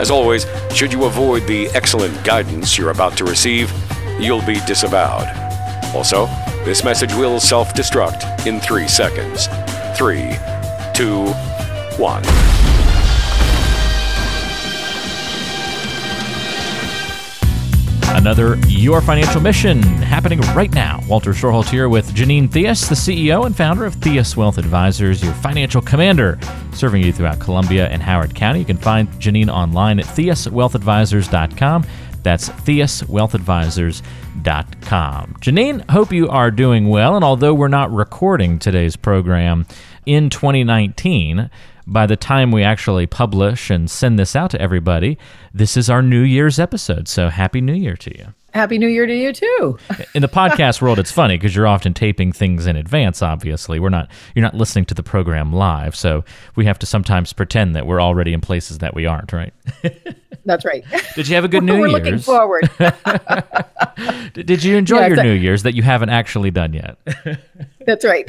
[0.00, 3.70] As always, should you avoid the excellent guidance you're about to receive,
[4.18, 5.28] you'll be disavowed.
[5.94, 6.24] Also,
[6.64, 9.46] this message will self destruct in three seconds.
[9.98, 10.38] Three,
[10.94, 11.26] two,
[11.98, 12.22] one.
[18.20, 21.00] Another Your Financial Mission happening right now.
[21.08, 25.32] Walter Storholt here with Janine Theus, the CEO and founder of Theus Wealth Advisors, your
[25.32, 26.38] financial commander,
[26.74, 28.58] serving you throughout Columbia and Howard County.
[28.58, 31.86] You can find Janine online at theuswealthadvisors.com.
[32.22, 35.36] That's theuswealthadvisors.com.
[35.40, 37.16] Janine, hope you are doing well.
[37.16, 39.64] And although we're not recording today's program
[40.04, 41.48] in 2019,
[41.90, 45.18] by the time we actually publish and send this out to everybody,
[45.52, 47.08] this is our New Year's episode.
[47.08, 48.32] So happy New Year to you.
[48.54, 49.78] Happy New Year to you too.
[50.14, 53.22] in the podcast world, it's funny because you're often taping things in advance.
[53.22, 54.08] Obviously, we're not.
[54.34, 56.24] You're not listening to the program live, so
[56.56, 59.32] we have to sometimes pretend that we're already in places that we aren't.
[59.32, 59.52] Right?
[60.44, 60.84] That's right.
[61.14, 62.04] Did you have a good New we're Year's?
[62.04, 62.70] looking forward.
[64.34, 66.96] Did you enjoy Yeah, your New Year's that you haven't actually done yet?
[67.86, 68.24] That's right.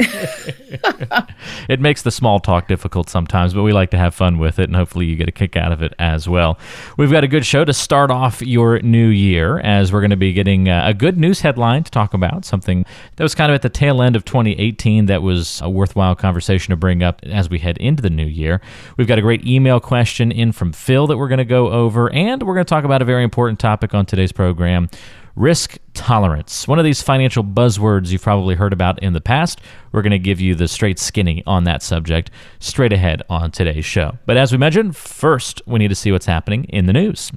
[1.70, 4.64] it makes the small talk difficult sometimes, but we like to have fun with it,
[4.70, 6.58] and hopefully you get a kick out of it as well.
[6.98, 10.16] We've got a good show to start off your new year, as we're going to
[10.18, 12.86] be getting uh, a good news headline to talk about, something
[13.18, 16.72] that was kind of at the tail end of 2018 that was a worthwhile conversation
[16.72, 18.62] to bring up as we head into the new year.
[18.98, 21.91] We've got a great email question in from Phil that we're going to go over,
[22.00, 24.90] and we're going to talk about a very important topic on today's program
[25.36, 26.68] risk tolerance.
[26.68, 29.62] One of these financial buzzwords you've probably heard about in the past.
[29.92, 33.86] We're going to give you the straight skinny on that subject straight ahead on today's
[33.86, 34.18] show.
[34.26, 37.32] But as we mentioned, first we need to see what's happening in the news.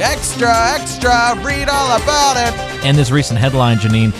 [0.00, 2.54] Extra, extra, read all about it.
[2.84, 4.12] And this recent headline, Janine,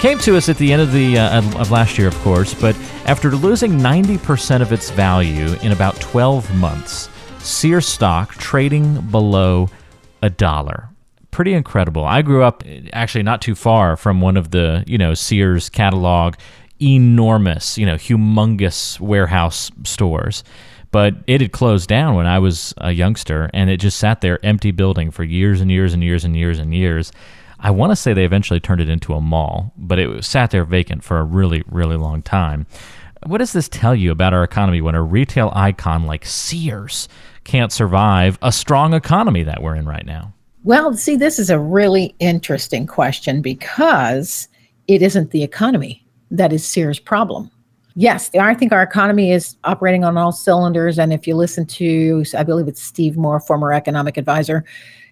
[0.00, 2.54] came to us at the end of the uh, of last year, of course.
[2.54, 7.08] But after losing 90% of its value in about 12 months,
[7.42, 9.68] Sears stock trading below
[10.22, 10.88] a dollar.
[11.30, 12.04] Pretty incredible.
[12.04, 16.34] I grew up actually not too far from one of the you know Sears catalog,
[16.80, 20.44] enormous you know humongous warehouse stores
[20.92, 24.44] but it had closed down when I was a youngster, and it just sat there,
[24.44, 27.10] empty building for years and years and years and years and years.
[27.58, 30.64] I want to say they eventually turned it into a mall, but it sat there
[30.64, 32.66] vacant for a really, really long time.
[33.26, 37.08] What does this tell you about our economy when a retail icon like Sears
[37.44, 40.32] can't survive a strong economy that we're in right now?
[40.64, 44.48] well, see, this is a really interesting question because
[44.86, 47.50] it isn't the economy that is Sears' problem.
[47.94, 50.98] Yes, I think our economy is operating on all cylinders.
[50.98, 54.64] And if you listen to, I believe it's Steve Moore, former economic advisor,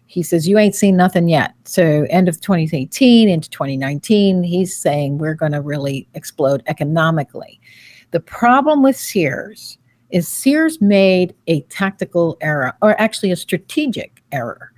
[0.06, 1.54] he says, You ain't seen nothing yet.
[1.64, 7.60] So, end of 2018 into 2019, he's saying we're going to really explode economically.
[8.12, 9.78] The problem with Sears
[10.10, 14.72] is Sears made a tactical error, or actually a strategic error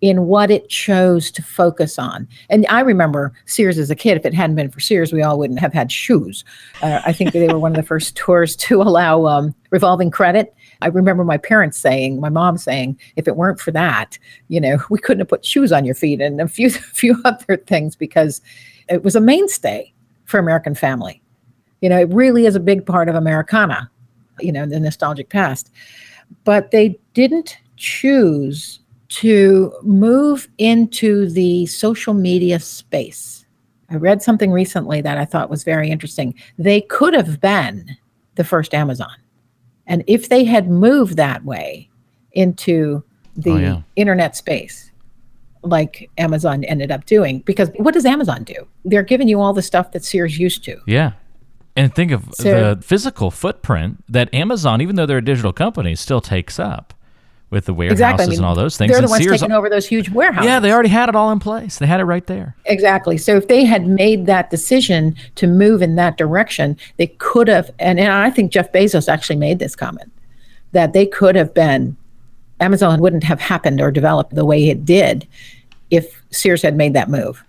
[0.00, 2.28] in what it chose to focus on.
[2.50, 4.16] And I remember Sears as a kid.
[4.16, 6.44] If it hadn't been for Sears, we all wouldn't have had shoes.
[6.82, 10.54] Uh, I think they were one of the first stores to allow um, revolving credit.
[10.82, 14.18] I remember my parents saying, my mom saying, if it weren't for that,
[14.48, 17.56] you know, we couldn't have put shoes on your feet and a few, few other
[17.56, 18.40] things because
[18.88, 19.92] it was a mainstay
[20.24, 21.22] for American family.
[21.80, 23.90] You know, it really is a big part of Americana,
[24.40, 25.70] you know, the nostalgic past.
[26.44, 33.44] But they didn't choose to move into the social media space.
[33.90, 36.34] I read something recently that I thought was very interesting.
[36.58, 37.96] They could have been
[38.34, 39.14] the first Amazon.
[39.86, 41.88] And if they had moved that way
[42.32, 43.04] into
[43.36, 43.82] the Oh, yeah.
[43.94, 44.90] internet space,
[45.62, 48.66] like Amazon ended up doing, because what does Amazon do?
[48.84, 50.78] They're giving you all the stuff that Sears used to.
[50.86, 51.12] Yeah.
[51.76, 55.94] And think of So- the physical footprint that Amazon, even though they're a digital company,
[55.94, 56.94] still takes up
[57.50, 58.24] with the warehouses Exactly.
[58.24, 58.90] I mean, and all those things.
[58.90, 60.46] They're And the ones Sears- taking over those huge warehouses.
[60.48, 61.78] Yeah, they already had it all in place.
[61.78, 62.56] They had it right there.
[62.64, 63.18] Exactly.
[63.18, 67.70] So if they had made that decision to move in that direction, they could have,
[67.78, 70.10] and, and I think Jeff Bezos actually made this comment
[70.72, 71.96] that they could have been,
[72.58, 75.26] Amazon wouldn't have happened or developed the way it did
[75.90, 77.44] if Sears had made that move,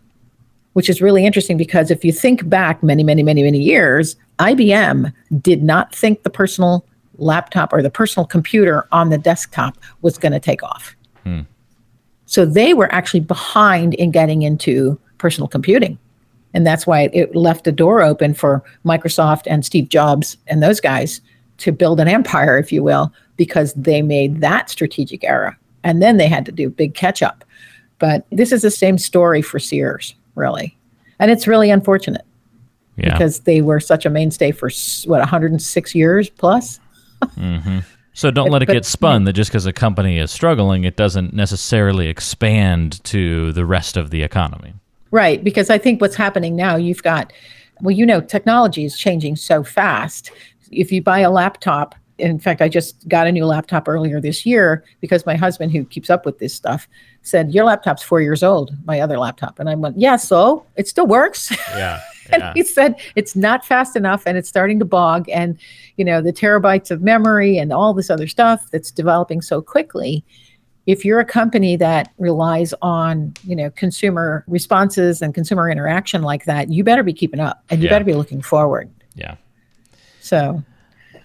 [0.77, 5.11] which is really interesting because if you think back many, many, many, many years, IBM
[5.41, 6.85] did not think the personal
[7.17, 10.95] laptop or the personal computer on the desktop was going to take off.
[11.23, 11.41] Hmm.
[12.27, 15.97] So they were actually behind in getting into personal computing.
[16.53, 20.79] And that's why it left a door open for Microsoft and Steve Jobs and those
[20.79, 21.21] guys
[21.57, 25.57] to build an empire, if you will, because they made that strategic error.
[25.83, 27.43] And then they had to do big catch up.
[27.97, 30.77] But this is the same story for Sears, really.
[31.19, 32.25] And it's really unfortunate
[32.95, 33.11] Yeah.
[33.11, 34.69] because they were such a mainstay for
[35.05, 36.79] what 106 years plus.
[37.21, 37.79] Mm-hmm.
[38.13, 40.95] So don't let it but- get spun that just because a company is struggling, it
[40.95, 44.73] doesn't necessarily expand to the rest of the economy.
[45.11, 47.31] Right, because I think what's happening now, you've got,
[47.81, 50.31] well, you know, technology is changing so fast.
[50.71, 54.45] If you buy a laptop, in fact, I just got a new laptop earlier this
[54.45, 56.87] year because my husband, who keeps up with this stuff,
[57.27, 59.59] said, Your laptop's four years old, my other laptop.
[59.59, 61.51] And I went, Yeah, so it still works.
[61.77, 62.01] Yeah.
[62.31, 65.57] and he said it's not fast enough and it's starting to bog and
[65.95, 70.25] you know the terabytes of memory and all this other stuff that's developing so quickly
[70.87, 76.43] if you're a company that relies on you know consumer responses and consumer interaction like
[76.43, 77.93] that you better be keeping up and you Yeah.
[77.95, 79.35] better be looking forward yeah.
[80.19, 80.61] so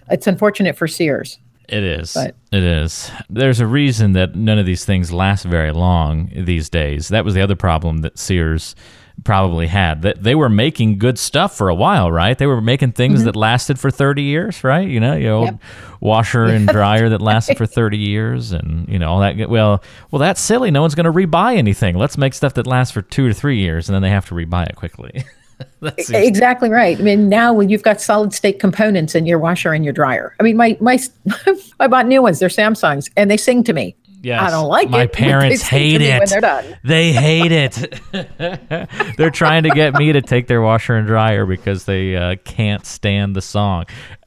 [0.09, 1.37] it's unfortunate for sears
[1.69, 2.13] It is.
[2.13, 3.11] But- it is.
[3.29, 7.07] There's a reason that none of these things last very long these days.
[7.07, 8.75] That was the other problem that Sears
[9.23, 10.01] probably had.
[10.01, 12.37] That they were making good stuff for a while, right?
[12.37, 13.25] They were making things mm-hmm.
[13.25, 14.87] that lasted for 30 years, right?
[14.87, 15.59] You know, your old Yep.
[16.01, 19.49] washer and dryer that lasted for 30 years and, you know, all that.
[19.49, 20.71] Well, well, that's silly.
[20.71, 21.95] No one's going to rebuy anything.
[21.97, 24.35] Let's make stuff that lasts for 2 to 3 years and then they have to
[24.35, 25.23] rebuy it quickly.
[25.81, 26.99] That's exactly right.
[26.99, 30.35] I mean, now when you've got solid state components in your washer and your dryer.
[30.39, 30.99] I mean, my my
[31.79, 32.39] I bought new ones.
[32.39, 33.95] They're Samsungs, and they sing to me.
[34.23, 34.41] Yes.
[34.41, 35.11] I don't like My it.
[35.11, 36.17] they parents hate it.
[36.17, 36.77] when they're done.
[36.85, 37.99] They hate it.
[39.17, 42.85] They're trying to get me to take their washer and dryer because they uh, can't
[42.85, 43.83] stand the song.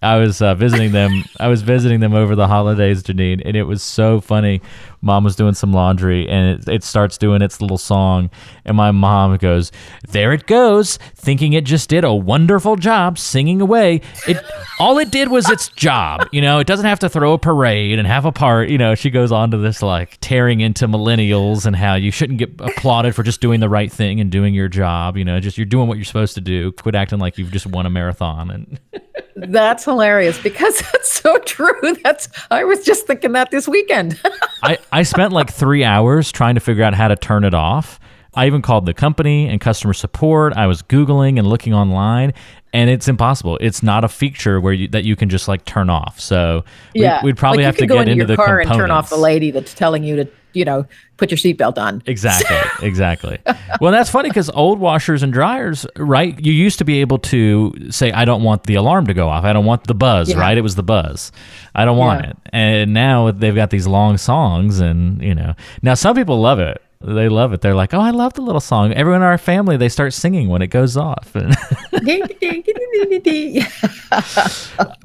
[0.07, 1.25] I was uh, visiting them.
[1.41, 4.63] I was visiting them over the holidays, Janine, and it was so funny.
[5.03, 8.31] Mom was doing some laundry, and it, it starts doing its little song,
[8.65, 9.73] and my mom goes,
[10.09, 14.01] "There it goes, thinking it just did a wonderful job singing away.
[14.29, 14.39] It
[14.79, 16.29] all it did was its job.
[16.31, 18.69] You know, it doesn't have to throw a parade and have a part.
[18.69, 22.39] You know, she goes on to this like tearing into millennials and how you shouldn't
[22.39, 25.17] get applauded for just doing the right thing and doing your job.
[25.17, 26.71] You know, just you're doing what you're supposed to do.
[26.73, 28.81] Quit acting like you've just won a marathon and."
[29.37, 31.97] That's hilarious because that's so true.
[32.03, 34.19] That's I was just thinking that this weekend.
[34.63, 38.01] I, I spent like three hours trying to figure out how to turn it off.
[38.35, 40.53] I even called the company and customer support.
[40.55, 42.35] I was Googling and looking online,
[42.75, 43.57] and it's impossible.
[43.63, 46.21] It's not a feature where you, that you can just like turn off.
[46.21, 46.63] So
[46.93, 47.23] yeah.
[47.23, 48.71] we, would probably like have to get into into the car components.
[48.71, 50.87] and turn off the lady that's telling you to, you know,
[51.19, 52.03] put your seatbelt on.
[52.07, 52.57] Exactly,
[52.87, 53.39] exactly.
[53.81, 56.35] well, that's funny because old washers and dryers, right?
[56.45, 59.45] You used to be able to say, "I don't want the alarm to go off.
[59.45, 60.39] I don't want the buzz." Yeah.
[60.39, 60.57] Right?
[60.59, 61.31] It was the buzz.
[61.75, 62.31] I don't want Yeah.
[62.31, 62.37] it.
[62.53, 66.83] And now they've got these long songs, and you know, now some people love it.
[67.03, 67.61] They love it.
[67.61, 70.49] They're like, "Oh, I love the little song." Everyone in our family they start singing
[70.49, 71.35] when it goes off.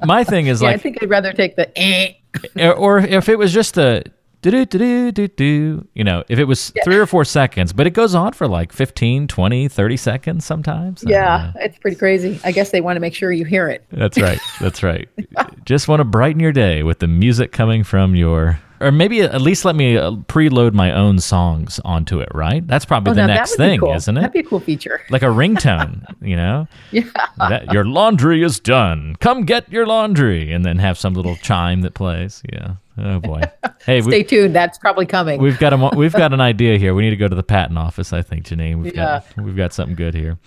[0.04, 1.70] My thing is I like, I think I'd rather take the.
[1.78, 2.12] Eh.
[2.58, 4.02] or, or if it was just a
[4.42, 7.86] do do do do do you know if it was three or four seconds but
[7.86, 12.40] it goes on for like 15 20 30 seconds sometimes Yeah, it's pretty crazy.
[12.44, 13.84] I guess they want to make sure you hear it.
[13.90, 15.08] that's right that's right
[15.64, 19.40] just want to brighten your day with the music coming from your or maybe at
[19.40, 23.26] least let me uh, preload my own songs onto it right that's probably Oh, the
[23.28, 23.92] next that would be thing cool.
[23.94, 24.20] isn't it?
[24.22, 25.00] That'd be a cool feature.
[25.08, 27.04] like a ringtone you know Yeah.
[27.38, 31.82] that your laundry is done come get your laundry and then have some little chime
[31.82, 33.42] that plays yeah oh boy
[33.84, 34.54] hey we, Stay tuned.
[34.54, 35.40] That's probably coming.
[35.40, 36.94] We've got a we've got an idea here.
[36.94, 38.12] We need to go to the patent office.
[38.12, 38.82] I think Janine.
[38.82, 40.38] We've got we've got something good here.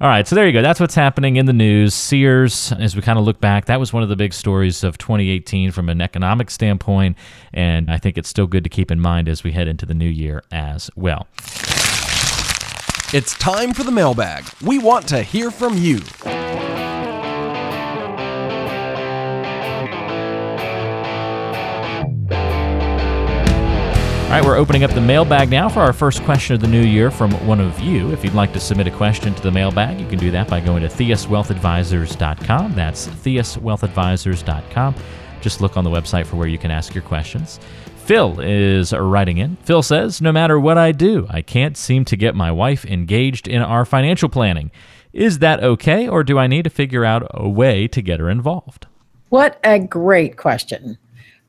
[0.00, 0.62] All right, so there you go.
[0.62, 1.94] That's what's happening in the news.
[1.94, 4.98] Sears, as we kind of look back, that was one of the big stories of
[4.98, 7.16] 2018 from an economic standpoint,
[7.52, 9.94] and I think it's still good to keep in mind as we head into the
[9.94, 11.26] new year as well.
[13.12, 14.44] It's time for the mailbag.
[14.62, 16.00] We want to hear from you.
[24.30, 26.84] All right, we're opening up the mailbag now for our first question of the new
[26.84, 28.12] year from one of you.
[28.12, 30.60] If you'd like to submit a question to the mailbag, you can do that by
[30.60, 32.76] going to theuswealthadvisors.com.
[32.76, 34.94] That's theuswealthadvisors.com.
[35.40, 37.58] Just look on the website for where you can ask your questions.
[38.04, 39.56] Phil is writing in.
[39.64, 43.48] Phil says, No matter what I do, I can't seem to get my wife engaged
[43.48, 44.70] in our financial planning.
[45.12, 48.30] Is that okay, or do I need to figure out a way to get her
[48.30, 48.86] involved?
[49.30, 50.98] What a great question.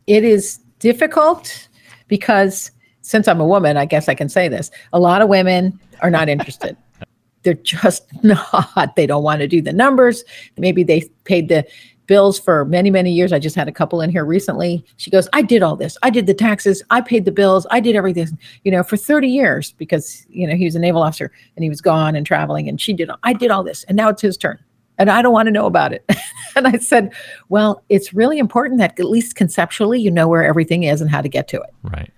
[0.07, 1.67] It is difficult
[2.11, 2.71] because
[3.03, 4.69] since I'm a woman, I guess I can say this.
[4.91, 6.75] A lot of women are not interested.
[7.43, 8.95] They're just not.
[8.97, 10.23] They don't want to do the numbers.
[10.57, 11.65] Maybe they paid the
[12.07, 13.31] bills for many, many years.
[13.31, 14.85] I just had a couple in here recently.
[14.97, 15.97] She goes, I did all this.
[16.03, 16.83] I did the taxes.
[16.89, 17.65] I paid the bills.
[17.71, 21.01] I did everything, you know, for 30 years because, you know, he was a naval
[21.01, 22.67] officer and he was gone and traveling.
[22.67, 23.85] And she did, I did all this.
[23.85, 24.59] And now it's his turn.
[25.01, 26.05] And I don't want to know about it.
[26.55, 27.11] and I said,
[27.49, 31.21] Well, it's really important that at least conceptually you know where everything is and how
[31.21, 31.73] to get to it.
[31.81, 32.11] Right.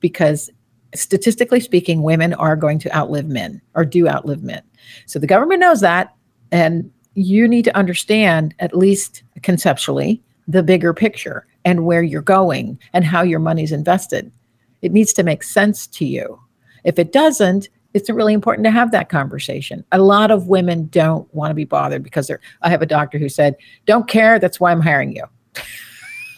[0.00, 0.48] Because
[0.94, 4.62] statistically speaking, women are going to outlive men or do outlive men.
[5.04, 6.14] So the government knows that.
[6.50, 12.78] And you need to understand, at least conceptually, the bigger picture and where you're going
[12.94, 14.32] and how your money's invested.
[14.80, 16.40] It needs to make sense to you.
[16.84, 19.84] If it doesn't, it's really important to have that conversation.
[19.92, 22.40] A lot of women don't want to be bothered because they're.
[22.62, 23.56] I have a doctor who said,
[23.86, 24.38] "Don't care.
[24.38, 25.24] That's why I'm hiring you."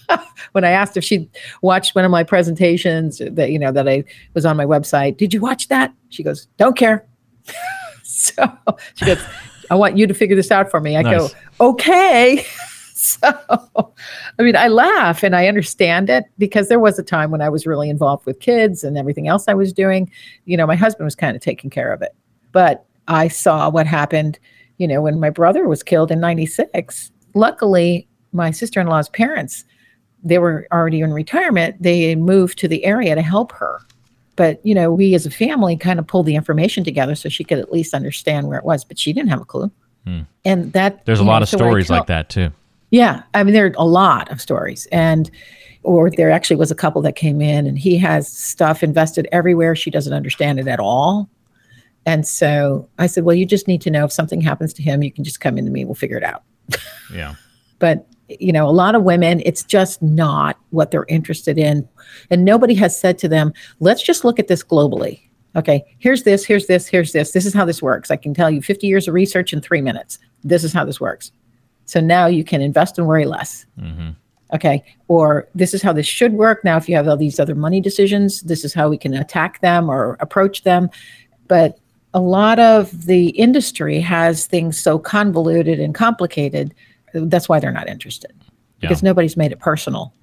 [0.52, 1.28] when I asked if she
[1.60, 4.04] watched one of my presentations that you know that I
[4.34, 5.92] was on my website, did you watch that?
[6.08, 7.06] She goes, "Don't care."
[8.02, 8.58] so
[8.94, 9.22] she goes,
[9.70, 11.32] "I want you to figure this out for me." I nice.
[11.32, 12.44] go, "Okay."
[13.22, 13.92] so
[14.38, 17.48] i mean i laugh and i understand it because there was a time when i
[17.48, 20.10] was really involved with kids and everything else i was doing.
[20.44, 22.14] You know my husband was kind of taking care of it
[22.52, 24.38] but i saw what happened
[24.78, 29.64] you know when my brother was killed in 96 luckily my sister-in-law's parents
[30.22, 33.80] they were already in retirement they moved to the area to help her.
[34.36, 37.44] But you know we as a family kind of pulled the information together so she
[37.44, 39.70] could at least understand where it was but she didn't have a clue.
[40.04, 40.22] Hmm.
[40.44, 42.50] and that there's a lot know, of so stories like that too
[42.92, 45.30] yeah, I mean there are a lot of stories, and
[45.82, 49.74] or there actually was a couple that came in, and he has stuff invested everywhere.
[49.74, 51.28] She doesn't understand it at all,
[52.04, 55.02] and so I said, well, you just need to know if something happens to him,
[55.02, 55.84] you can just come into me.
[55.86, 56.44] We'll figure it out.
[57.12, 57.34] Yeah.
[57.78, 61.86] but you know, a lot of women, it's just not what they're interested in,
[62.30, 65.20] and nobody has said to them, let's just look at this globally.
[65.56, 67.32] Okay, here's this, here's this, here's this.
[67.32, 68.10] This is how this works.
[68.10, 70.18] I can tell you 50 years of research in three minutes.
[70.42, 71.32] This is how this works.
[71.92, 73.66] So now you can invest and worry less.
[73.78, 74.12] Mm-hmm.
[74.54, 74.82] Okay.
[75.08, 76.64] Or this is how this should work.
[76.64, 79.60] Now, if you have all these other money decisions, this is how we can attack
[79.60, 80.88] them or approach them.
[81.48, 81.78] But
[82.14, 86.74] a lot of the industry has things so convoluted and complicated.
[87.12, 88.32] That's why they're not interested
[88.80, 90.14] because nobody's made it personal.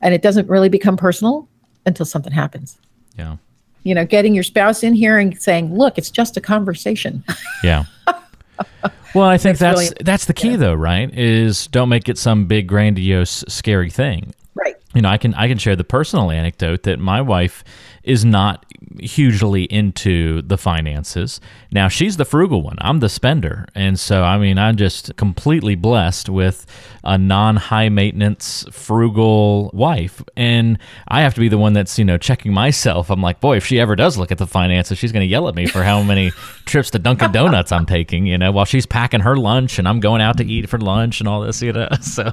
[0.00, 1.46] And it doesn't really become personal
[1.84, 2.78] until something happens.
[3.18, 3.36] Yeah.
[3.82, 7.22] You know, getting your spouse in here and saying, look, it's just a conversation.
[7.62, 7.84] Yeah.
[9.14, 10.56] Well, I think that's that's, really, that's the key yeah.
[10.56, 11.12] though, right?
[11.16, 14.34] Is don't make it some big grandiose scary thing.
[14.54, 14.73] Right.
[14.94, 17.64] You know, I can I can share the personal anecdote that my wife
[18.04, 18.66] is not
[19.00, 21.40] hugely into the finances.
[21.72, 22.76] Now she's the frugal one.
[22.80, 23.66] I'm the spender.
[23.74, 26.66] And so I mean I'm just completely blessed with
[27.02, 30.22] a non high maintenance frugal wife.
[30.36, 33.10] And I have to be the one that's, you know, checking myself.
[33.10, 35.54] I'm like, boy, if she ever does look at the finances, she's gonna yell at
[35.54, 36.30] me for how many
[36.66, 40.00] trips to Dunkin' Donuts I'm taking, you know, while she's packing her lunch and I'm
[40.00, 41.88] going out to eat for lunch and all this, you know.
[42.04, 42.30] So,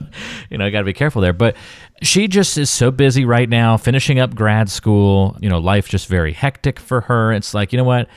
[0.50, 1.34] you know, I gotta be careful there.
[1.34, 1.56] But
[2.01, 6.08] she just is so busy right now, finishing up grad school, you know, life just
[6.08, 7.31] very hectic for her.
[7.31, 8.08] It's like, you know what?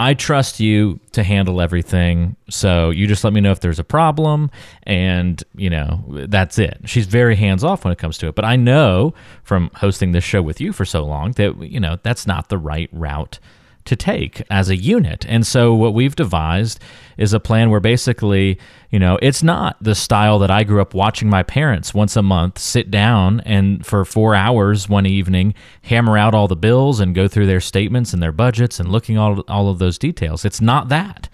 [0.00, 2.36] I trust you to handle everything.
[2.48, 4.50] So you just let me know if there's a problem
[4.84, 6.78] and, you know, that's it.
[6.84, 8.36] She's very hands off when it comes to it.
[8.36, 11.98] But I know from hosting this show with you for so long that, you know,
[12.04, 13.40] that's not the right route
[13.88, 15.26] to take as a unit.
[15.28, 16.78] And so what we've devised
[17.16, 18.58] is a plan where basically,
[18.90, 22.22] you know, it's not the style that I grew up watching my parents once a
[22.22, 27.14] month sit down and for 4 hours one evening hammer out all the bills and
[27.14, 30.44] go through their statements and their budgets and looking all all of those details.
[30.44, 31.28] It's not that.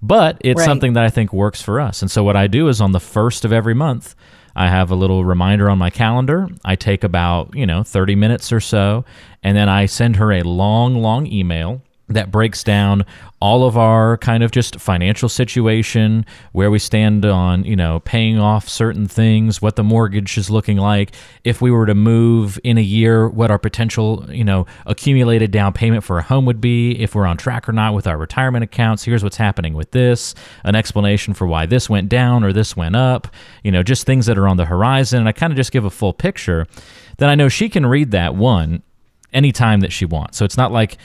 [0.00, 0.64] But it's right.
[0.64, 2.02] something that I think works for us.
[2.02, 4.14] And so what I do is on the first of every month,
[4.54, 6.48] I have a little reminder on my calendar.
[6.64, 9.04] I take about, you know, 30 minutes or so,
[9.42, 13.04] and then I send her a long, long email that breaks down
[13.40, 18.38] all of our kind of just financial situation, where we stand on, you know, paying
[18.38, 21.14] off certain things, what the mortgage is looking like.
[21.44, 25.72] If we were to move in a year, what our potential, you know, accumulated down
[25.72, 28.64] payment for a home would be, if we're on track or not with our retirement
[28.64, 29.04] accounts.
[29.04, 30.34] Here's what's happening with this,
[30.64, 33.28] an explanation for why this went down or this went up,
[33.62, 35.20] you know, just things that are on the horizon.
[35.20, 36.66] And I kind of just give a full picture.
[37.18, 38.82] Then I know she can read that one
[39.32, 40.38] anytime that she wants.
[40.38, 40.96] So it's not like,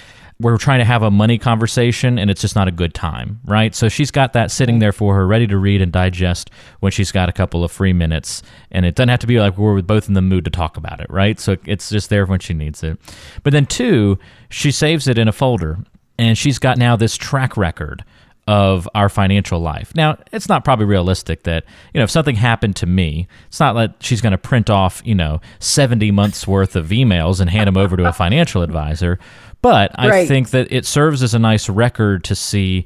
[0.44, 3.74] we're trying to have a money conversation and it's just not a good time, right?
[3.74, 7.12] So she's got that sitting there for her, ready to read and digest when she's
[7.12, 8.44] got a couple of free minutes.
[8.70, 11.00] And it doesn't have to be like we're both in the mood to talk about
[11.00, 11.40] it, right?
[11.40, 13.00] So it's just there when she needs it.
[13.44, 14.20] But then, two,
[14.50, 15.80] she saves it in a folder
[16.20, 18.04] and she's got now this track record
[18.48, 19.96] of our financial life.
[19.96, 23.76] Now, it's not probably realistic that, you know, if something happened to me, it's not
[23.76, 27.68] like she's going to print off, you know, 70 months worth of emails and hand
[27.68, 29.18] them over to a financial advisor.
[29.62, 30.28] But I right.
[30.28, 32.86] think that it serves as a nice record to see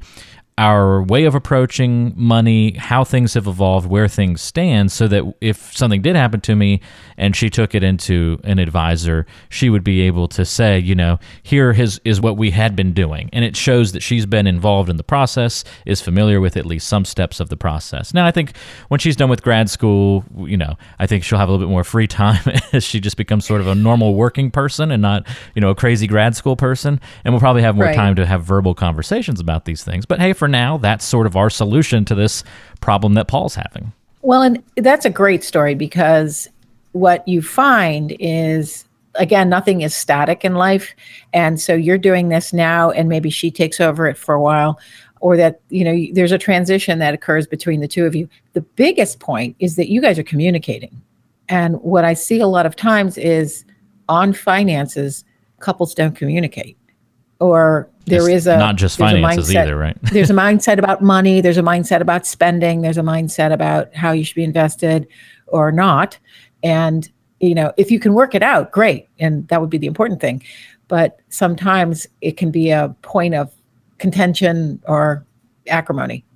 [0.58, 5.74] our way of approaching money, how things have evolved, where things stand, so that if
[5.74, 6.80] something did happen to me
[7.16, 11.18] and she took it into an advisor, she would be able to say, you know,
[11.42, 13.30] here is, is what we had been doing.
[13.32, 16.88] And it shows that she's been involved in the process, is familiar with at least
[16.88, 18.12] some steps of the process.
[18.12, 18.56] Now, I think
[18.88, 21.70] when she's done with grad school, you know, I think she'll have a little bit
[21.70, 25.24] more free time as she just becomes sort of a normal working person and not,
[25.54, 27.00] you know, a crazy grad school person.
[27.24, 27.94] And we'll probably have more Right.
[27.94, 30.04] time to have verbal conversations about these things.
[30.04, 32.44] But hey, for now, that's sort of our solution to this
[32.80, 33.92] problem that Paul's having.
[34.22, 36.48] Well, and that's a great story because
[36.92, 40.94] what you find is again nothing is static in life.
[41.32, 44.78] And so you're doing this now and maybe she takes over it for a while
[45.20, 48.28] or that you know there's a transition that occurs between the two of you.
[48.52, 51.00] The biggest point is that you guys are communicating.
[51.48, 53.64] And what i see a lot of times is
[54.08, 55.24] on finances
[55.60, 56.76] couples don't communicate
[57.40, 59.96] or there It's is a not just finances mindset- either, right?
[60.02, 64.12] there's a mindset about money there's a mindset about spending there's a mindset about how
[64.12, 65.06] you should be invested
[65.46, 66.18] or not.
[66.62, 67.08] And
[67.40, 70.20] you know if you can work it out great and that would be the important
[70.20, 70.42] thing.
[70.88, 73.52] But sometimes it can be a point of
[73.98, 75.24] contention or
[75.68, 76.24] acrimony.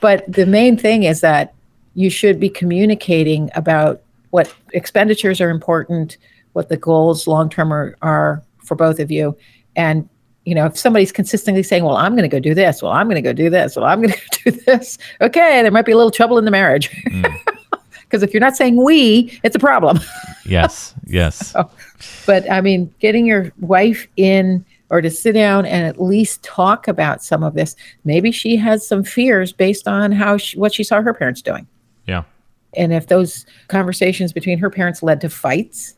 [0.00, 1.54] But the main thing is that
[1.94, 6.16] you should be communicating about what expenditures are important
[6.52, 9.36] what the goals long term are, are for both of you
[9.74, 10.08] and
[10.44, 13.08] you know if somebody's consistently saying well i'm going to go do this well i'm
[13.08, 15.90] going to go do this well i'm going to do this okay there might be
[15.90, 17.36] a little trouble in the marriage mm.
[18.02, 19.98] because if you're not saying we it's a problem
[20.50, 21.54] Yes, yes.
[22.26, 26.88] but I mean, getting your wife in or to sit down and at least talk
[26.88, 27.76] about some of this.
[28.04, 31.68] Maybe she has some fears based on how she, what she saw her parents doing.
[32.08, 32.24] Yeah.
[32.74, 35.96] And if those conversations between her parents led to fights,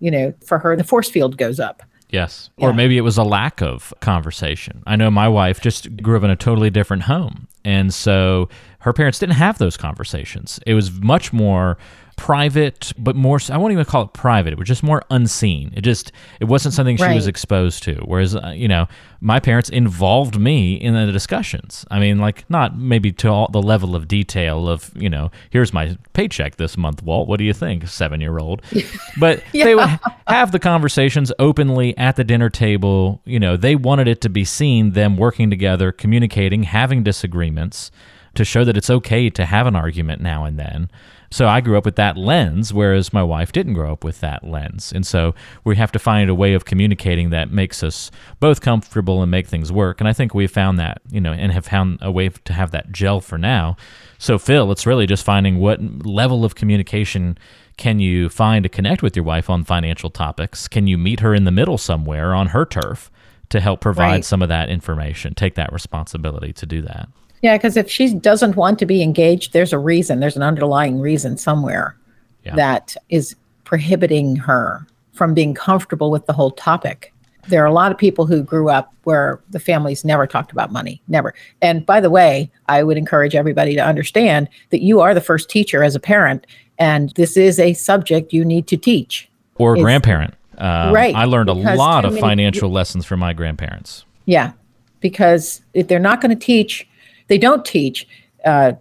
[0.00, 1.82] you know, for her, the force field goes up.
[2.14, 2.50] Yes.
[2.58, 4.82] Or maybe it was a lack of conversation.
[4.86, 7.48] I know my wife just grew up in a totally different home.
[7.64, 8.48] And so
[8.80, 10.60] her parents didn't have those conversations.
[10.64, 11.76] It was much more
[12.16, 14.52] private, but more, I won't even call it private.
[14.52, 15.72] It was just more unseen.
[15.76, 17.96] It just, it wasn't something she was exposed to.
[18.04, 18.86] Whereas, uh, you know,
[19.20, 21.84] my parents involved me in the discussions.
[21.90, 25.72] I mean, like, not maybe to all the level of detail of, you know, here's
[25.72, 27.28] my paycheck this month, Walt.
[27.28, 28.62] What do you think, seven year old?
[29.18, 33.20] But they would have the conversations openly at the dinner table.
[33.24, 37.90] You know, they wanted it to be seen, them working together, communicating, having disagreements
[38.34, 40.90] to show that it's okay to have an argument now and then.
[41.30, 44.44] So I grew up with that lens, whereas my wife didn't grow up with that
[44.44, 44.92] lens.
[44.92, 49.20] And so we have to find a way of communicating that makes us both comfortable
[49.20, 50.00] and make things work.
[50.00, 52.70] And I think we've found that, you know, and have found a way to have
[52.70, 53.76] that gel for now.
[54.18, 57.36] So, Phil, it's really just finding what level of communication
[57.76, 60.68] can you find to connect with your wife on financial topics?
[60.68, 63.10] Can you meet her in the middle somewhere on her turf
[63.48, 64.24] to help provide Right.
[64.24, 65.34] some of that information?
[65.34, 67.08] Take that responsibility to do that.
[67.44, 70.98] Yeah, because if she doesn't want to be engaged, there's a reason, there's an underlying
[70.98, 71.94] reason somewhere
[72.42, 72.56] Yeah.
[72.56, 77.12] that is prohibiting her from being comfortable with the whole topic.
[77.48, 80.72] There are a lot of people who grew up where the families never talked about
[80.72, 81.34] money, never.
[81.60, 85.50] And by the way, I would encourage everybody to understand that you are the first
[85.50, 86.46] teacher as a parent,
[86.78, 89.28] and this is a subject you need to teach.
[89.56, 90.32] Or a It's- grandparent.
[90.56, 94.06] Um, Right, I learned a lot of many- financial lessons from my grandparents.
[94.24, 94.52] Yeah,
[95.00, 96.88] because if they're not going to teach,
[97.28, 98.06] they don't teach
[98.44, 98.72] uh,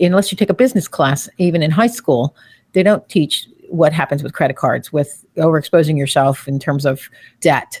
[0.00, 2.36] unless you take a business class, even in high school.
[2.72, 7.08] They don't teach what happens with credit cards, with overexposing yourself in terms of
[7.40, 7.80] debt,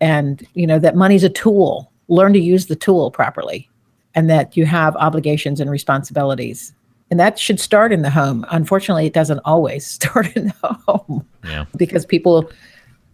[0.00, 1.90] and you know that money's a tool.
[2.08, 3.68] Learn to use the tool properly,
[4.14, 6.74] and that you have obligations and responsibilities.
[7.10, 8.44] And that should start in the home.
[8.50, 11.66] Unfortunately, it doesn't always start in the home Yeah.
[11.76, 12.50] because people,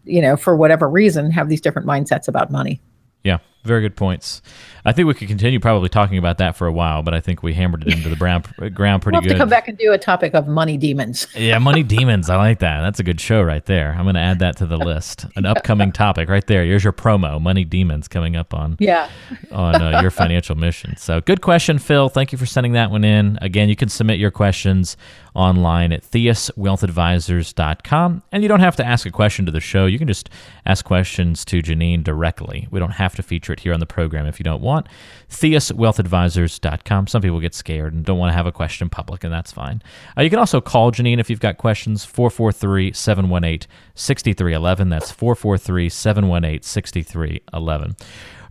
[0.05, 2.81] you know, for whatever reason, have these different mindsets about money.
[3.25, 3.39] Yeah.
[3.63, 4.41] Very good points.
[4.87, 7.43] I think we could continue probably talking about that for a while, but I think
[7.43, 8.43] we hammered it into the brown,
[8.75, 9.35] ground pretty We'll have good.
[9.35, 11.27] to come back and do a topic of money demons.
[11.37, 12.31] Yeah, Money Demons.
[12.31, 12.81] I like that.
[12.81, 13.93] That's a good show right there.
[13.93, 15.27] I'm going to add that to the list.
[15.37, 16.65] An upcoming topic right there.
[16.65, 17.39] Here's your promo.
[17.41, 19.11] Money Demons coming up on Yeah.
[19.53, 20.97] on uh, your financial mission.
[20.97, 22.09] So, good question, Phil.
[22.09, 23.39] Thank you for sending that one in.
[23.43, 24.97] Again, you can submit your questions
[25.35, 28.23] online at theuswealthadvisors.com.
[28.33, 29.87] And you don't have to ask a question to the show.
[29.87, 30.29] You can just
[30.67, 32.69] ask questions to Janine directly.
[32.71, 34.87] We don't have to feature it here on the program if you don't want.
[35.29, 37.07] theuswealthadvisors.com.
[37.07, 39.83] Some people get scared and don't want to have a question public, and that's fine.
[40.17, 44.89] Uh, you can also call Janine if you've got questions, 443 718 6311.
[44.89, 47.97] That's 443 718 6311.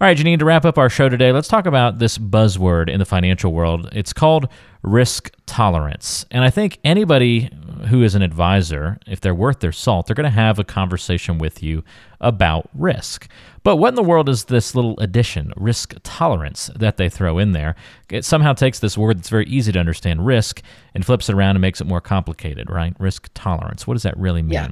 [0.02, 3.00] All right, Janine, to wrap up our show today, let's talk about this buzzword in
[3.00, 3.90] the financial world.
[3.92, 4.48] It's called
[4.82, 6.26] risk tolerance.
[6.32, 7.50] And I think anybody
[7.88, 11.38] who is an advisor, if they're worth their salt, they're going to have a conversation
[11.38, 11.84] with you
[12.22, 13.28] about risk.
[13.64, 17.52] But what in the world is this little addition, risk tolerance, that they throw in
[17.52, 17.76] there?
[18.10, 20.62] It somehow takes this word that's very easy to understand, risk,
[20.94, 22.94] and flips it around and makes it more complicated, right?
[23.00, 23.86] Risk tolerance.
[23.86, 24.52] What does that really mean?
[24.54, 24.70] Yeah.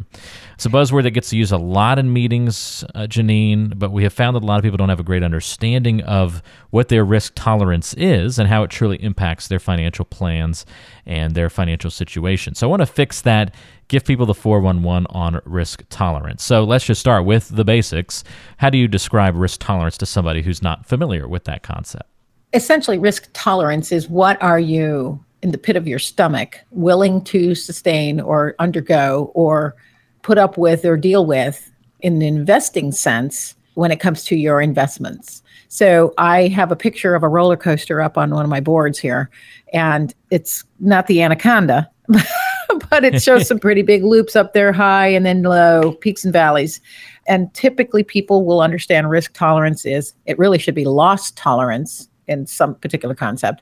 [0.54, 4.14] It's a buzzword that gets used a lot in meetings, uh, Janine, but we have
[4.14, 7.34] found that a lot of people don't have a great understanding of what their risk
[7.36, 10.66] tolerance is and how it truly impacts their financial plans
[11.06, 12.56] and their financial situation.
[12.56, 13.54] So I want to fix that
[13.88, 16.44] give people the 411 on risk tolerance.
[16.44, 18.24] So let's just start with the basics.
[18.58, 22.10] How do you describe risk tolerance to somebody who's not familiar with that concept?
[22.54, 27.54] Essentially, risk tolerance is what are you in the pit of your stomach willing to
[27.56, 29.76] sustain or undergo or
[30.22, 34.60] put up with or deal with in an investing sense when it comes to your
[34.60, 35.44] investments.
[35.70, 38.98] So I have a picture of a roller coaster up on one of my boards
[38.98, 39.30] here,
[39.74, 41.90] and it's not the anaconda.
[42.90, 46.34] but it shows some pretty big loops up there, high and then low, peaks and
[46.34, 46.80] valleys.
[47.28, 52.46] And typically, people will understand risk tolerance is it really should be loss tolerance in
[52.46, 53.62] some particular concept.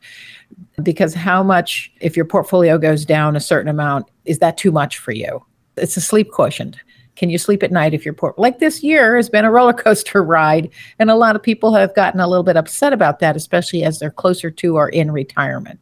[0.81, 4.97] Because how much, if your portfolio goes down a certain amount, is that too much
[4.97, 5.43] for you?
[5.77, 6.77] It's a sleep quotient.
[7.15, 9.73] Can you sleep at night if your port like this year has been a roller
[9.85, 13.35] coaster ride, and a lot of people have gotten a little bit upset about that,
[13.35, 15.79] especially as they're closer to or in retirement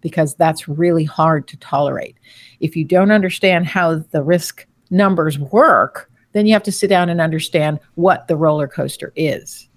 [0.00, 2.16] because that's really hard to tolerate.
[2.60, 7.08] If you don't understand how the risk numbers work, then you have to sit down
[7.08, 9.68] and understand what the roller coaster is.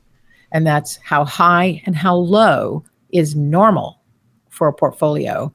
[0.51, 4.01] And that's how high and how low is normal
[4.49, 5.54] for a portfolio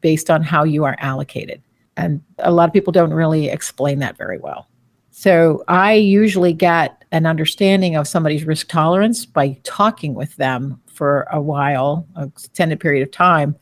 [0.00, 1.62] based on how you are allocated.
[1.96, 4.68] And a lot of people don't really explain that very well.
[5.10, 11.26] So I usually get an understanding of somebody's risk tolerance by talking with them for
[11.30, 13.54] a while, an extended period of time,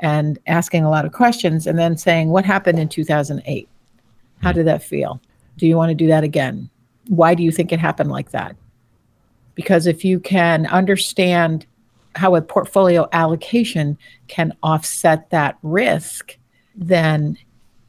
[0.00, 3.68] and asking a lot of questions, and then saying, What happened in 2008?
[4.42, 4.56] How hmm.
[4.56, 5.20] did that feel?
[5.56, 6.68] Do you want to do that again?
[7.08, 8.56] Why do you think it happened like that?
[9.54, 11.66] Because if you can understand
[12.16, 13.96] how a portfolio allocation
[14.28, 16.36] can offset that risk,
[16.74, 17.38] then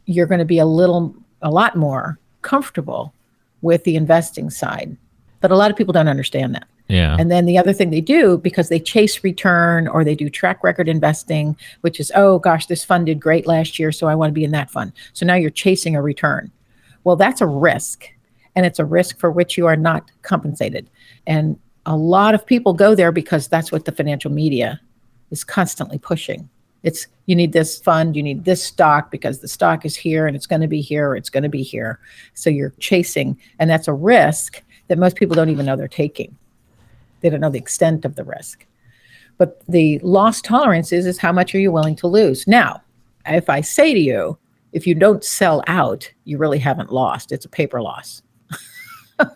[0.07, 3.13] you're going to be a little, a lot more comfortable
[3.61, 4.97] with the investing side.
[5.39, 6.67] But a lot of people don't understand that.
[6.87, 7.17] Yeah.
[7.19, 10.63] And then the other thing they do because they chase return or they do track
[10.63, 14.29] record investing, which is, oh gosh, this fund did great last year, so I want
[14.29, 14.93] to be in that fund.
[15.13, 16.49] So now you're chasing a return.
[17.03, 18.05] Well, that's a risk.
[18.55, 20.89] And it's a risk for which you are not compensated.
[21.27, 24.79] And a lot of people go there because that's what the financial media
[25.29, 26.49] is constantly pushing.
[26.83, 30.35] It's you need this fund, you need this stock because the stock is here and
[30.35, 31.99] it's going to be here or it's going to be here.
[32.33, 36.35] So you're chasing, and that's a risk that most people don't even know they're taking.
[37.21, 38.65] They don't know the extent of the risk.
[39.37, 42.47] But the loss tolerance is, is how much are you willing to lose?
[42.47, 42.81] Now,
[43.25, 44.37] if I say to you,
[44.73, 47.31] if you don't sell out, you really haven't lost.
[47.31, 48.21] It's a paper loss.
[49.19, 49.27] you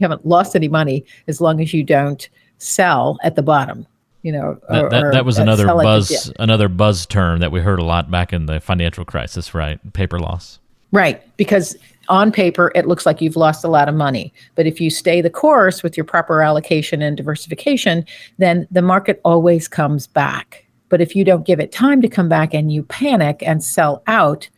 [0.00, 2.28] haven't lost any money as long as you don't
[2.58, 3.86] sell at the bottom.
[4.22, 7.84] You know, that, that, that was another buzz, another buzz term that we heard a
[7.84, 9.80] lot back in the financial crisis, right?
[9.92, 10.60] Paper loss.
[10.92, 11.76] Right, because
[12.08, 14.32] on paper, it looks like you've lost a lot of money.
[14.54, 18.04] But if you stay the course with your proper allocation and diversification,
[18.38, 20.66] then the market always comes back.
[20.88, 24.02] But if you don't give it time to come back and you panic and sell
[24.06, 24.48] out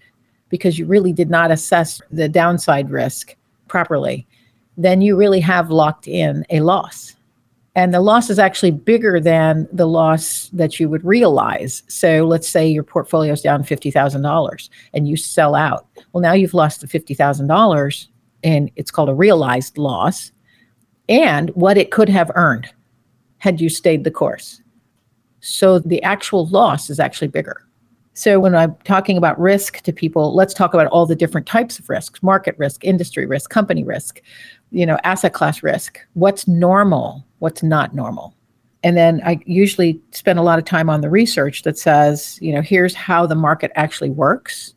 [0.49, 3.37] because you really did not assess the downside risk
[3.69, 4.27] properly,
[4.77, 7.15] then you really have locked in a loss
[7.75, 11.83] and the loss is actually bigger than the loss that you would realize.
[11.89, 15.87] So let's say your portfolio is down $50,000 and you sell out.
[16.13, 18.07] Well, now you've lost the $50,000
[18.45, 20.31] and it's called a realized loss
[21.09, 22.69] and what it could have earned
[23.39, 24.63] had you stayed the course.
[25.41, 27.67] So the actual loss is actually bigger.
[28.15, 31.81] So when I'm talking about risk to people, let's talk about all the different types
[31.81, 34.23] of risks, market risk, industry risk, company risk,
[34.71, 35.99] you know, asset class risk.
[36.15, 37.25] What's normal?
[37.45, 38.35] What's not normal?
[38.83, 42.55] And then I usually spend a lot of time on the research that says, you
[42.55, 44.73] know, here's how the market actually works.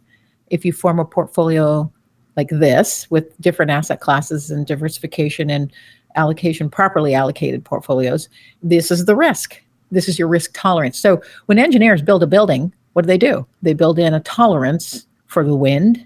[0.48, 1.90] If you form a portfolio
[2.36, 5.72] like this with different asset classes and diversification and
[6.16, 8.28] allocation, properly allocated portfolios,
[8.62, 9.64] this is the risk.
[9.92, 11.00] This is your risk tolerance.
[11.00, 13.48] So when engineers build a building, what do they do?
[13.62, 16.06] They build in a tolerance for the wind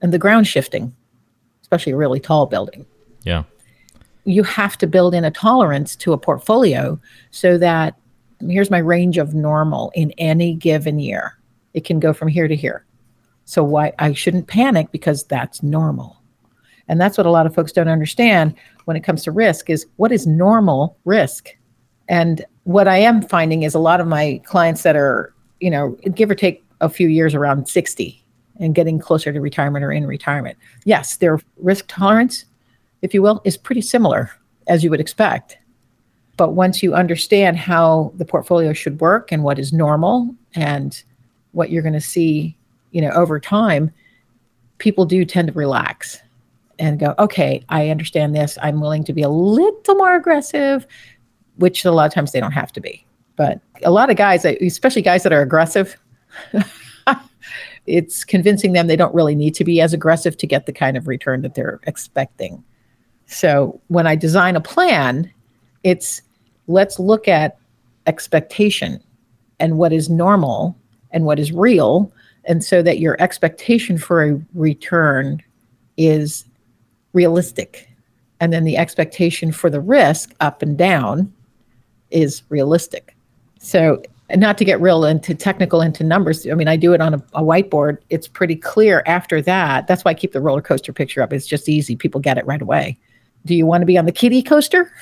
[0.00, 0.96] and the ground shifting,
[1.60, 2.86] especially a really tall building.
[3.24, 3.42] Yeah.
[4.28, 7.94] You have to build in a tolerance to a portfolio so that
[8.46, 11.38] here's my range of normal in any given year.
[11.74, 12.84] It can go from here to here.
[13.44, 16.20] So why I shouldn't panic because that's normal.
[16.88, 19.86] And that's what a lot of folks don't understand when it comes to risk is
[19.96, 21.48] what is normal risk?
[22.08, 25.96] And what I am finding is a lot of my clients that are, you know,
[26.14, 28.24] give or take a few years around 60
[28.60, 30.56] and getting closer to retirement or in retirement.
[30.84, 32.44] Yes, their risk tolerance,
[33.02, 34.30] if you will, is pretty similar
[34.66, 35.58] as you would expect.
[36.36, 41.02] But once you understand how the portfolio should work and what is normal and
[41.52, 42.56] what you're going to see,
[42.92, 43.90] you know, over time,
[44.78, 46.20] people do tend to relax
[46.78, 48.56] and go, okay, I understand this.
[48.62, 50.86] I'm willing to be a little more aggressive,
[51.56, 53.04] which a lot of times they don't have to be.
[53.34, 55.96] But a lot of guys, especially guys that are aggressive,
[57.86, 60.96] it's convincing them they don't really need to be as aggressive to get the kind
[60.96, 62.62] of return that they're expecting.
[63.28, 65.30] So when I design a plan,
[65.84, 66.22] it's
[66.66, 67.58] let's look at
[68.06, 69.00] expectation
[69.60, 70.76] and what is normal
[71.10, 72.10] and what is real.
[72.46, 75.42] And so that your expectation for a return
[75.98, 76.46] is
[77.12, 77.88] realistic.
[78.40, 81.32] And then the expectation for the risk up and down
[82.10, 83.14] is realistic.
[83.58, 84.02] So,
[84.36, 87.16] not to get real into technical into numbers, I mean, I do it on a,
[87.32, 87.96] a, whiteboard.
[88.10, 89.86] It's pretty clear after that.
[89.86, 91.32] That's why I keep the roller coaster picture up.
[91.32, 91.96] It's just easy.
[91.96, 92.98] People get it right away.
[93.46, 94.92] Do you want to be on the kiddie coaster?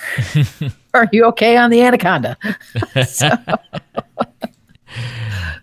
[0.94, 2.36] are you okay on the anaconda?
[3.06, 3.30] so,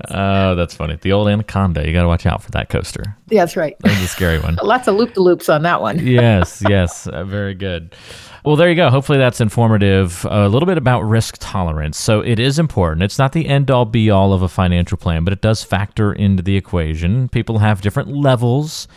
[0.09, 0.97] Oh, that's funny.
[1.01, 1.87] The old anaconda.
[1.87, 3.15] You got to watch out for that coaster.
[3.29, 3.75] Yeah, that's right.
[3.79, 4.57] That's a scary one.
[4.63, 6.05] Lots of loop de loops on that one.
[6.05, 7.07] yes, yes.
[7.07, 7.95] Uh, very good.
[8.43, 8.89] Well, there you go.
[8.89, 10.25] Hopefully that's informative.
[10.29, 11.97] A little bit about risk tolerance.
[11.97, 13.03] So it is important.
[13.03, 16.11] It's not the end all be all of a financial plan, but it does factor
[16.11, 17.29] into the equation.
[17.29, 18.87] People have different levels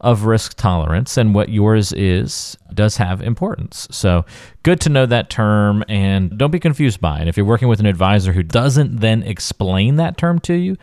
[0.00, 3.88] of risk tolerance, and what yours is does have importance.
[3.90, 4.24] So,
[4.62, 7.28] good to know that term, and don't be confused by it.
[7.28, 10.76] If you're working with an advisor who doesn't then explain that term to you,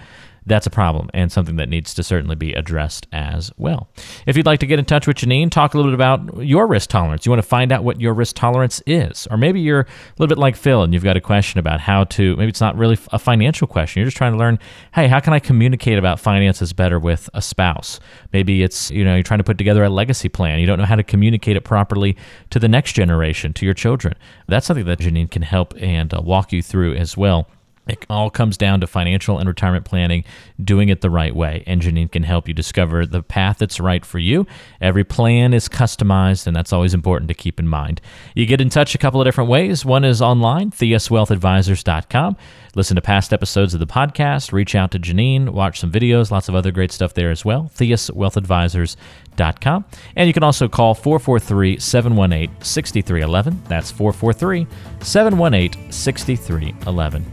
[0.46, 3.90] that's a problem and something that needs to certainly be addressed as well.
[4.26, 6.68] If you'd like to get in touch with Janine, talk a little bit about your
[6.68, 7.26] risk tolerance.
[7.26, 9.28] You want to find out what your risk tolerance is.
[9.32, 12.04] Or maybe you're a little bit like Phil and you've got a question about how
[12.06, 14.02] to, maybe it's not really a financial question.
[14.02, 14.60] You're just trying to learn,
[14.94, 18.00] hey, how can I communicate about finances better with a spouse?
[18.32, 20.60] Maybe it's, you know, you're trying to put together a legacy plan.
[20.60, 22.18] You don't know how to communicate it properly
[22.50, 24.16] to the next generation, to your children.
[24.48, 27.48] That's something that Janine can help and uh, walk you through as well.
[27.88, 30.24] It all comes down to financial and retirement planning,
[30.64, 31.64] doing it the right way.
[31.68, 34.48] Janine can help you discover the path that's right for you.
[34.80, 38.00] Every plan is customized, and that's always important to keep in mind.
[38.36, 39.84] You get in touch a couple of different ways.
[39.84, 42.38] One is online, theuswealthadvisors.com.
[42.76, 46.50] Listen to past episodes of the podcast, reach out to Janine, watch some videos, lots
[46.50, 47.72] of other great stuff there as well.
[47.76, 49.86] theuswealthadvisors.com.
[50.16, 53.62] And you can also call 443 718 6311.
[53.68, 54.66] That's 443
[55.02, 57.26] 718 6311.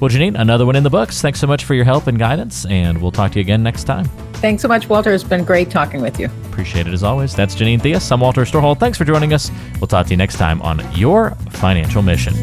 [0.00, 1.22] Well, Janine, another one in the books.
[1.22, 3.84] Thanks so much for your help and guidance, and we'll talk to you again next
[3.84, 4.04] time.
[4.34, 5.12] Thanks so much, Walter.
[5.14, 6.26] It's been great talking with you.
[6.46, 7.34] Appreciate it as always.
[7.34, 8.12] That's Janine Theus.
[8.12, 8.78] I'm Walter Storholt.
[8.78, 9.50] Thanks for joining us.
[9.80, 12.34] We'll talk to you next time on Your Financial Mission.